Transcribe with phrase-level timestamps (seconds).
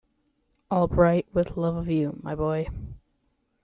[0.71, 2.65] All bright with love of you, my boy.